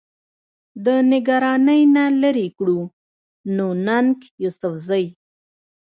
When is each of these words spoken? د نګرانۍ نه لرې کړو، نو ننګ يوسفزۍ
د 0.85 0.87
نګرانۍ 1.11 1.81
نه 1.95 2.05
لرې 2.21 2.47
کړو، 2.57 2.79
نو 3.55 3.67
ننګ 3.87 4.17
يوسفزۍ 4.43 5.05